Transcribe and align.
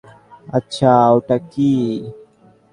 আচ্ছা, 0.47 0.91
ওটা 1.15 1.37
কী? 1.51 1.71